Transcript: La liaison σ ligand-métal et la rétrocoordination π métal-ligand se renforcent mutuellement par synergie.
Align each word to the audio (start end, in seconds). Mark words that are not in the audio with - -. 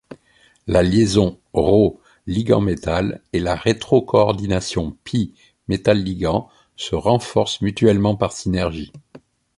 La 0.65 0.81
liaison 0.81 1.39
σ 1.53 1.99
ligand-métal 2.25 3.21
et 3.33 3.39
la 3.39 3.53
rétrocoordination 3.53 4.97
π 5.03 5.31
métal-ligand 5.67 6.49
se 6.75 6.95
renforcent 6.95 7.61
mutuellement 7.61 8.15
par 8.15 8.31
synergie. 8.33 8.91